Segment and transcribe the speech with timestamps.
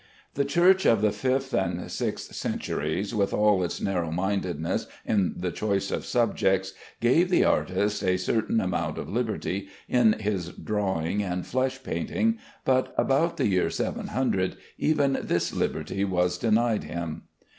[0.33, 5.51] The Church of the fifth and sixth centuries, with all its narrow mindedness in the
[5.51, 11.45] choice of subjects, gave the artist a certain amount of liberty in his drawing and
[11.45, 17.25] flesh painting, but about the year 700 even this liberty was denied him.